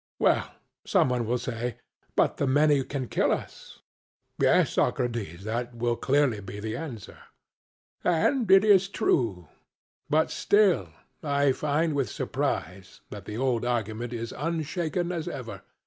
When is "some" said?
0.83-1.09